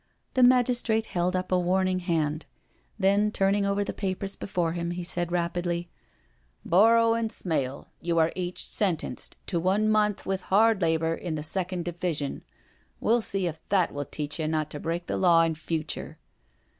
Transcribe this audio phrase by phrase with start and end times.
[0.33, 2.47] The magistrate held up a warning hand.
[2.97, 5.89] Then turning over the papers before him he said rapidly:"
[6.65, 11.43] Borrow and Smale, you are each sentenced to one month with hard labour in the
[11.43, 12.41] second division.
[12.99, 16.17] We'll see if that will teach you not to break the law in future.